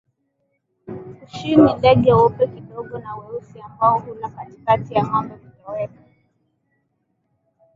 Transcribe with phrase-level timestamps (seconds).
[1.19, 6.01] Kushin ni Ndege weupe kidogo na weusi ambao hula katikati ya ngombe kutoweka